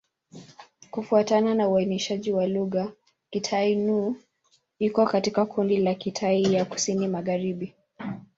[0.91, 2.91] Kufuatana na uainishaji wa lugha,
[3.29, 4.15] Kitai-Nüa
[4.79, 7.73] iko katika kundi la Kitai ya Kusini-Magharibi.